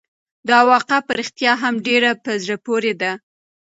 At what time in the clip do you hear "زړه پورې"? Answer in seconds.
2.43-2.93